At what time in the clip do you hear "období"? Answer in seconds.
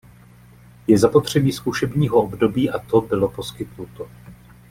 2.17-2.69